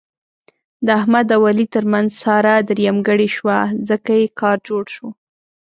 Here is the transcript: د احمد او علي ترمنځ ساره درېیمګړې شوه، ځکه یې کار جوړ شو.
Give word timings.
د 0.85 0.87
احمد 0.99 1.27
او 1.35 1.41
علي 1.49 1.65
ترمنځ 1.75 2.09
ساره 2.23 2.55
درېیمګړې 2.69 3.29
شوه، 3.37 3.57
ځکه 3.89 4.11
یې 4.19 4.25
کار 4.39 4.57
جوړ 4.67 4.83
شو. 4.95 5.07